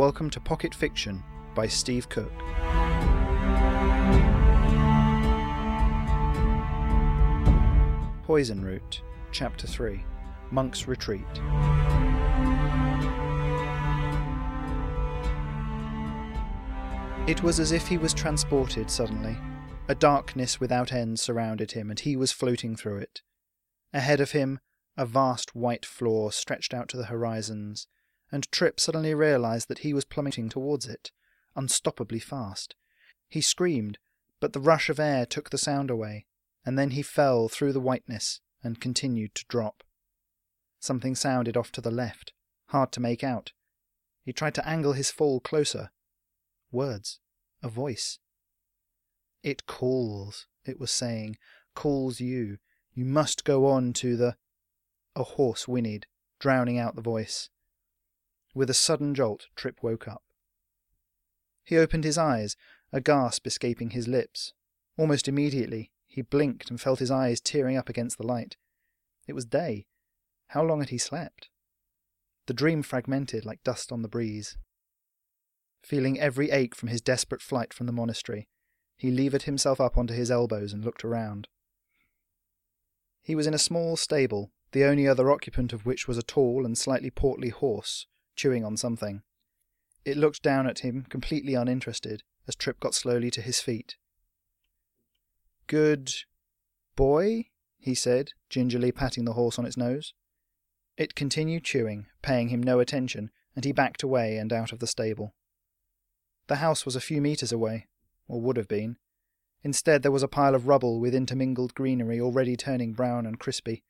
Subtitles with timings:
[0.00, 1.22] Welcome to Pocket Fiction
[1.54, 2.32] by Steve Cook.
[8.24, 10.02] Poison Root, Chapter 3
[10.50, 11.20] Monk's Retreat.
[17.28, 19.36] It was as if he was transported suddenly.
[19.88, 23.20] A darkness without end surrounded him, and he was floating through it.
[23.92, 24.60] Ahead of him,
[24.96, 27.86] a vast white floor stretched out to the horizons,
[28.32, 31.10] and Trip suddenly realized that he was plummeting towards it,
[31.56, 32.74] unstoppably fast.
[33.28, 33.98] He screamed,
[34.40, 36.26] but the rush of air took the sound away,
[36.64, 39.82] and then he fell through the whiteness and continued to drop.
[40.78, 42.32] Something sounded off to the left,
[42.66, 43.52] hard to make out.
[44.24, 45.90] He tried to angle his fall closer.
[46.70, 47.18] Words.
[47.62, 48.18] A voice.
[49.42, 51.36] It calls, it was saying,
[51.74, 52.58] calls you.
[52.94, 54.36] You must go on to the.
[55.16, 56.06] A horse whinnied,
[56.38, 57.50] drowning out the voice.
[58.54, 60.22] With a sudden jolt, Trip woke up.
[61.62, 62.56] He opened his eyes,
[62.92, 64.52] a gasp escaping his lips.
[64.98, 68.56] Almost immediately, he blinked and felt his eyes tearing up against the light.
[69.28, 69.86] It was day.
[70.48, 71.48] How long had he slept?
[72.46, 74.58] The dream fragmented like dust on the breeze.
[75.82, 78.48] Feeling every ache from his desperate flight from the monastery,
[78.96, 81.46] he levered himself up onto his elbows and looked around.
[83.22, 86.66] He was in a small stable, the only other occupant of which was a tall
[86.66, 88.06] and slightly portly horse,
[88.40, 89.20] chewing on something.
[90.02, 93.96] It looked down at him, completely uninterested, as Trip got slowly to his feet.
[95.66, 96.10] Good
[96.96, 97.48] boy?
[97.78, 100.14] he said, gingerly patting the horse on its nose.
[100.96, 104.86] It continued chewing, paying him no attention, and he backed away and out of the
[104.86, 105.34] stable.
[106.46, 107.88] The house was a few metres away,
[108.26, 108.96] or would have been.
[109.62, 113.84] Instead, there was a pile of rubble with intermingled greenery already turning brown and crispy.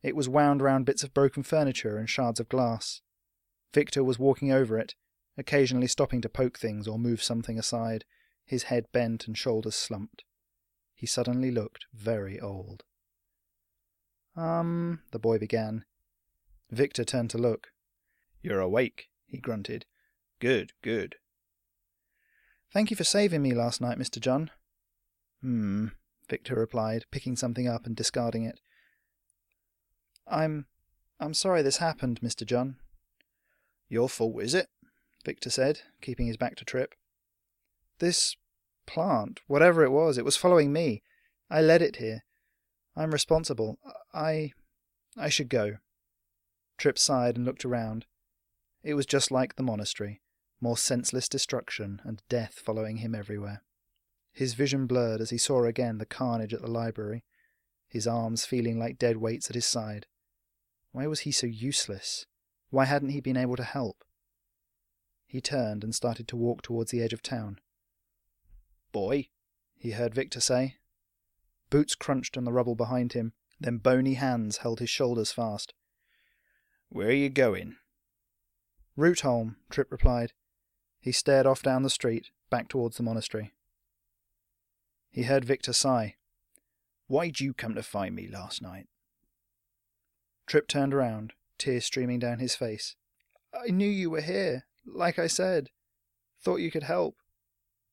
[0.00, 3.00] It was wound round bits of broken furniture and shards of glass.
[3.74, 4.94] Victor was walking over it,
[5.36, 8.04] occasionally stopping to poke things or move something aside,
[8.46, 10.22] his head bent and shoulders slumped.
[10.94, 12.84] He suddenly looked very old.
[14.36, 15.84] Um, the boy began.
[16.70, 17.68] Victor turned to look.
[18.42, 19.86] You're awake, he grunted.
[20.38, 21.16] Good, good.
[22.72, 24.20] Thank you for saving me last night, Mr.
[24.20, 24.50] Junn.
[25.40, 25.88] Hmm,
[26.28, 28.60] Victor replied, picking something up and discarding it.
[30.28, 30.66] I'm.
[31.20, 32.44] I'm sorry this happened, Mr.
[32.44, 32.76] Junn.
[33.88, 34.68] Your fault, is it?
[35.24, 36.94] Victor said, keeping his back to Trip.
[37.98, 38.36] This
[38.86, 41.02] plant, whatever it was, it was following me.
[41.50, 42.24] I led it here.
[42.96, 43.78] I'm responsible.
[44.12, 44.52] I.
[45.16, 45.76] I should go.
[46.78, 48.06] Trip sighed and looked around.
[48.82, 50.20] It was just like the monastery
[50.64, 53.62] more senseless destruction and death following him everywhere.
[54.32, 57.22] His vision blurred as he saw again the carnage at the library,
[57.86, 60.06] his arms feeling like dead weights at his side.
[60.90, 62.24] Why was he so useless?
[62.70, 64.04] Why hadn't he been able to help?
[65.26, 67.58] He turned and started to walk towards the edge of town.
[68.92, 69.28] Boy,
[69.76, 70.76] he heard Victor say.
[71.70, 75.74] Boots crunched on the rubble behind him, then bony hands held his shoulders fast.
[76.88, 77.76] Where are you going?
[78.96, 80.32] Rootholm, Trip replied.
[81.00, 83.52] He stared off down the street, back towards the monastery.
[85.10, 86.14] He heard Victor sigh.
[87.08, 88.86] Why'd you come to find me last night?
[90.46, 92.96] Trip turned around, tears streaming down his face.
[93.54, 95.70] I knew you were here, like I said.
[96.42, 97.16] Thought you could help.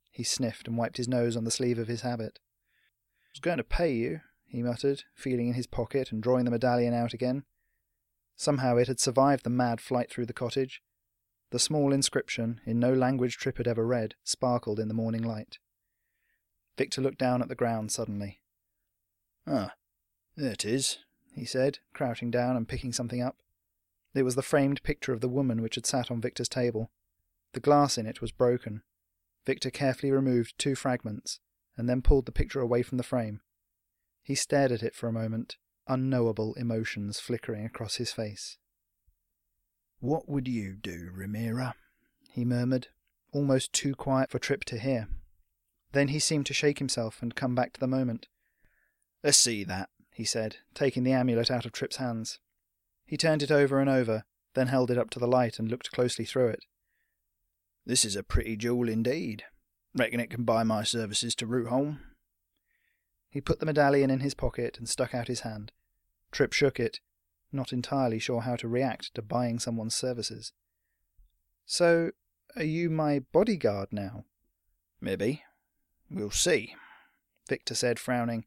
[0.10, 2.40] He sniffed and wiped his nose on the sleeve of his habit.
[3.24, 6.52] I was going to pay you, he muttered, feeling in his pocket and drawing the
[6.52, 7.44] medallion out again.
[8.36, 10.82] Somehow it had survived the mad flight through the cottage,
[11.52, 15.60] the small inscription, in no language Trip had ever read, sparkled in the morning light.
[16.78, 18.42] Victor looked down at the ground suddenly.
[19.46, 19.74] Ah,
[20.36, 21.00] there it is,
[21.36, 23.38] he said, crouching down and picking something up.
[24.14, 26.92] It was the framed picture of the woman which had sat on Victor's table.
[27.54, 28.84] The glass in it was broken.
[29.46, 31.40] Victor carefully removed two fragments,
[31.78, 33.42] and then pulled the picture away from the frame.
[34.22, 35.58] He stared at it for a moment,
[35.88, 38.58] unknowable emotions flickering across his face.
[40.00, 41.74] What would you do, Ramira?
[42.30, 42.88] he murmured,
[43.34, 45.08] almost too quiet for Trip to hear.
[45.92, 48.28] Then he seemed to shake himself and come back to the moment.
[49.24, 52.40] Let's see that, he said, taking the amulet out of Trip's hands.
[53.12, 54.24] He turned it over and over,
[54.54, 56.64] then held it up to the light and looked closely through it.
[57.86, 59.44] This is a pretty jewel indeed.
[59.94, 62.00] Reckon it can buy my services to Rootholm.
[63.30, 65.74] He put the medallion in his pocket and stuck out his hand.
[66.32, 67.02] Trip shook it,
[67.52, 70.54] not entirely sure how to react to buying someone's services.
[71.66, 72.12] So,
[72.56, 74.24] are you my bodyguard now?
[75.02, 75.44] Maybe.
[76.10, 76.76] We'll see,
[77.50, 78.46] Victor said, frowning.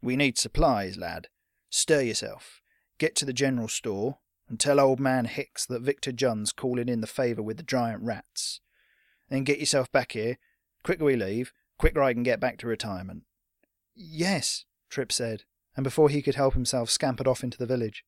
[0.00, 1.28] We need supplies, lad.
[1.68, 2.62] Stir yourself.
[3.00, 7.00] Get to the general store, and tell old man Hicks that Victor Junn's calling in
[7.00, 8.60] the favour with the giant rats.
[9.30, 10.36] Then get yourself back here.
[10.82, 13.22] Quicker we leave, quicker I can get back to retirement.
[13.94, 15.44] Yes, Trip said,
[15.74, 18.04] and before he could help himself, scampered off into the village.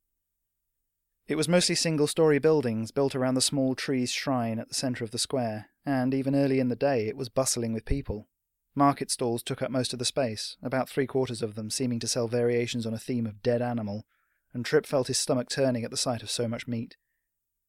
[1.27, 5.05] It was mostly single story buildings built around the small tree's shrine at the centre
[5.05, 8.29] of the square, and even early in the day it was bustling with people.
[8.75, 12.09] Market stalls took up most of the space, about three quarters of them seeming to
[12.09, 14.05] sell variations on a theme of dead animal,
[14.55, 16.97] and Trip felt his stomach turning at the sight of so much meat.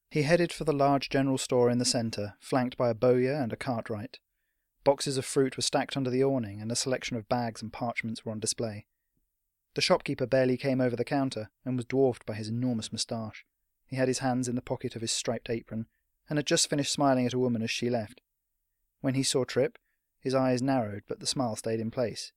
[0.09, 3.51] He headed for the large general store in the centre, flanked by a bowyer and
[3.51, 4.19] a cartwright.
[4.83, 8.23] Boxes of fruit were stacked under the awning, and a selection of bags and parchments
[8.23, 8.85] were on display.
[9.75, 13.45] The shopkeeper barely came over the counter, and was dwarfed by his enormous moustache.
[13.87, 15.87] He had his hands in the pocket of his striped apron,
[16.29, 18.21] and had just finished smiling at a woman as she left.
[19.01, 19.77] When he saw Trip,
[20.19, 22.31] his eyes narrowed, but the smile stayed in place.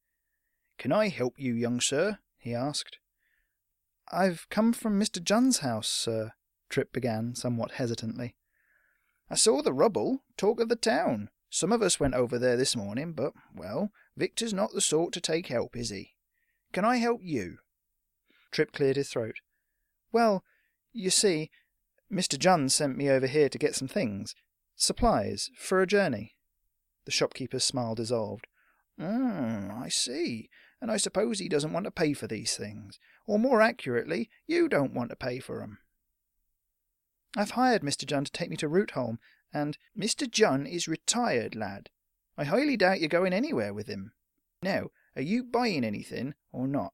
[0.79, 2.19] Can I help you, young sir?
[2.39, 2.99] he asked.
[4.13, 5.23] I've come from Mr.
[5.23, 6.33] Junn's house, sir,
[6.69, 8.37] Trip began, somewhat hesitantly.
[9.31, 11.31] I saw the rubble, talk of the town.
[11.51, 15.21] Some of us went over there this morning, but, well, Victor's not the sort to
[15.21, 16.15] take help, is he?
[16.73, 17.59] Can I help you?
[18.51, 19.37] Trip cleared his throat.
[20.13, 20.45] Well,
[20.93, 21.51] you see,
[22.13, 22.39] Mr.
[22.39, 24.35] Junn sent me over here to get some things.
[24.77, 26.35] Supplies, for a journey.
[27.05, 28.47] The shopkeeper's smile dissolved.
[28.99, 30.49] Hmm, I see.
[30.81, 32.99] And I suppose he doesn't want to pay for these things.
[33.27, 35.79] Or more accurately, you don't want to pay for 'em.
[37.37, 38.07] I've hired Mr.
[38.07, 39.19] Junn to take me to Rootholm,
[39.53, 40.31] and Mr.
[40.31, 41.91] Junn is retired, lad.
[42.37, 44.13] I highly doubt you're going anywhere with him.
[44.63, 46.93] Now, are you buying anything or not?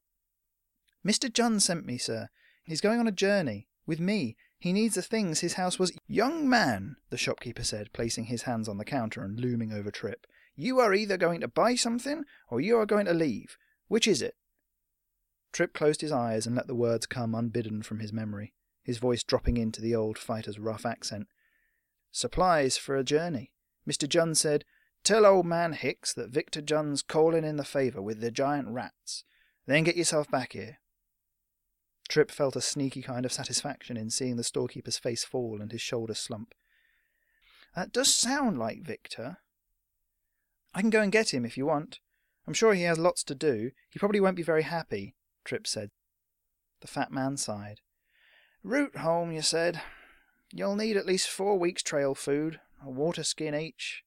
[1.04, 1.32] Mr.
[1.32, 2.28] Junn sent me, sir.
[2.64, 3.68] He's going on a journey.
[3.86, 4.36] With me.
[4.58, 5.92] He needs the things his house was.
[6.06, 10.24] Young man, the shopkeeper said, placing his hands on the counter and looming over Trip,
[10.54, 13.58] you are either going to buy something or you are going to leave.
[13.92, 14.36] Which is it?
[15.52, 19.22] Trip closed his eyes and let the words come unbidden from his memory, his voice
[19.22, 21.26] dropping into the old fighter's rough accent.
[22.10, 23.52] Supplies for a journey.
[23.86, 24.08] Mr.
[24.08, 24.64] Junn said,
[25.04, 29.24] Tell old man Hicks that Victor Junn's calling in the favour with the giant rats.
[29.66, 30.78] Then get yourself back here.
[32.08, 35.82] Trip felt a sneaky kind of satisfaction in seeing the storekeeper's face fall and his
[35.82, 36.54] shoulders slump.
[37.76, 39.36] That does sound like Victor.
[40.72, 42.00] I can go and get him if you want.
[42.46, 43.70] I'm sure he has lots to do.
[43.90, 45.90] He probably won't be very happy, Trip said.
[46.80, 47.80] The fat man sighed.
[48.64, 49.82] "Rootholm," you said.
[50.52, 54.04] You'll need at least four weeks' trail food, a water skin each.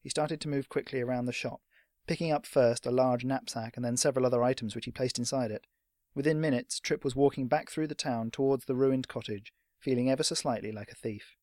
[0.00, 1.60] He started to move quickly around the shop,
[2.06, 5.50] picking up first a large knapsack and then several other items which he placed inside
[5.50, 5.66] it.
[6.14, 10.22] Within minutes, Trip was walking back through the town towards the ruined cottage, feeling ever
[10.22, 11.36] so slightly like a thief.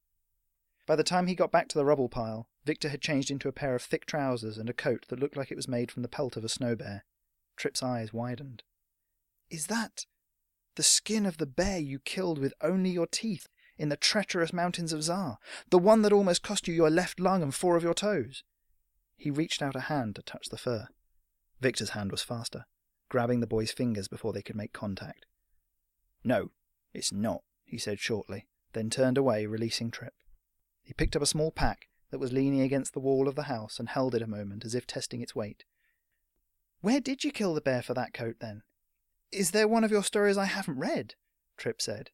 [0.85, 3.53] By the time he got back to the rubble pile, Victor had changed into a
[3.53, 6.09] pair of thick trousers and a coat that looked like it was made from the
[6.09, 7.05] pelt of a snow bear.
[7.55, 8.63] Trip's eyes widened.
[9.49, 10.05] Is that
[10.75, 13.47] the skin of the bear you killed with only your teeth
[13.77, 15.37] in the treacherous mountains of Zar?
[15.69, 18.43] The one that almost cost you your left lung and four of your toes?
[19.17, 20.87] He reached out a hand to touch the fur.
[21.59, 22.65] Victor's hand was faster
[23.11, 25.25] grabbing the boy's fingers before they could make contact.
[26.23, 26.51] No,
[26.93, 30.13] it's not, he said shortly, then turned away, releasing Trip.
[30.83, 33.79] He picked up a small pack that was leaning against the wall of the house
[33.79, 35.63] and held it a moment as if testing its weight.
[36.81, 38.63] Where did you kill the bear for that coat, then?
[39.31, 41.15] Is there one of your stories I haven't read?
[41.57, 42.09] Trip said.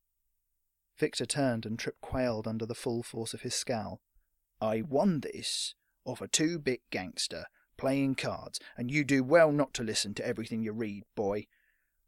[0.98, 4.02] Victor turned and Trip quailed under the full force of his scowl.
[4.62, 7.46] I won this off a two bit gangster
[7.78, 11.46] playing cards, and you do well not to listen to everything you read, boy.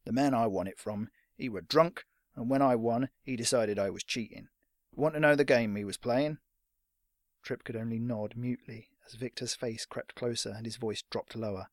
[0.06, 3.78] The man I won it from, he were drunk, and when I won, he decided
[3.78, 4.48] I was cheating.
[4.96, 6.40] Want to know the game he was playing?
[7.50, 11.70] Trip could only nod mutely as Victor's face crept closer and his voice dropped lower.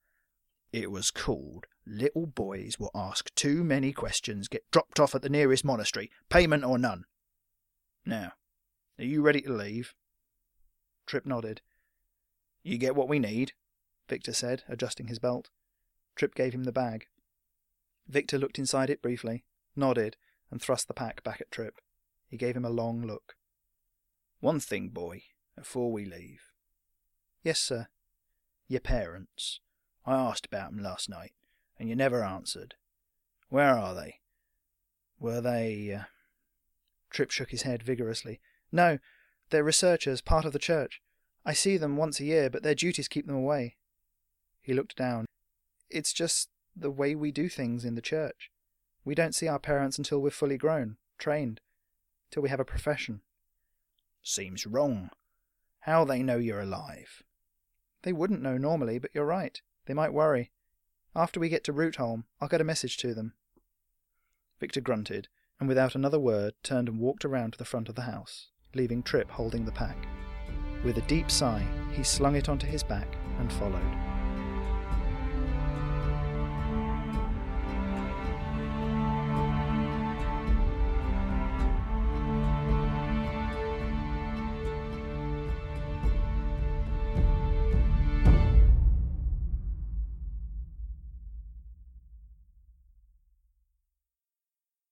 [0.72, 5.28] It was called Little Boys Will Ask Too Many Questions Get Dropped Off at the
[5.28, 7.04] Nearest Monastery, Payment or None.
[8.06, 8.32] Now,
[8.98, 9.92] are you ready to leave?
[11.04, 11.60] Trip nodded.
[12.62, 13.52] You get what we need?
[14.08, 15.50] Victor said, adjusting his belt.
[16.14, 17.04] Trip gave him the bag.
[18.08, 19.44] Victor looked inside it briefly,
[19.76, 20.16] nodded,
[20.50, 21.74] and thrust the pack back at Trip.
[22.30, 23.34] He gave him a long look.
[24.40, 25.20] One thing, boy,
[25.56, 26.42] before we leave.
[27.42, 27.88] Yes, sir.
[28.68, 29.60] Your parents.
[30.04, 31.32] I asked about 'em last night,
[31.78, 32.74] and you never answered.
[33.48, 34.20] Where are they?
[35.18, 35.92] Were they.
[35.92, 36.04] Uh...
[37.10, 38.40] Trip shook his head vigorously.
[38.70, 38.98] No,
[39.50, 41.00] they're researchers, part of the church.
[41.44, 43.76] I see them once a year, but their duties keep them away.
[44.60, 45.26] He looked down.
[45.88, 48.50] It's just the way we do things in the church.
[49.04, 51.60] We don't see our parents until we're fully grown, trained,
[52.30, 53.20] till we have a profession.
[54.22, 55.10] Seems wrong.
[55.86, 57.22] How they know you're alive?
[58.02, 59.62] They wouldn't know normally, but you're right.
[59.86, 60.50] They might worry.
[61.14, 63.34] After we get to Rootholm, I'll get a message to them.
[64.58, 65.28] Victor grunted,
[65.60, 69.04] and without another word turned and walked around to the front of the house, leaving
[69.04, 70.08] Trip holding the pack.
[70.84, 74.05] With a deep sigh, he slung it onto his back and followed.